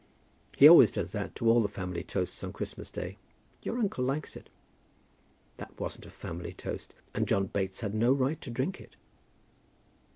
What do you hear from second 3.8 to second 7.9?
likes it." "That wasn't a family toast, and John Bates